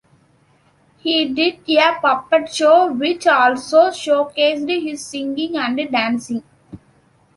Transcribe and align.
He 0.97 1.25
did 1.31 1.59
a 1.77 1.99
puppet 2.01 2.51
show 2.51 2.91
which 2.91 3.27
also 3.27 3.91
showcased 3.91 4.67
his 4.83 5.05
singing 5.05 5.57
and 5.57 5.77
dancing. 5.91 6.41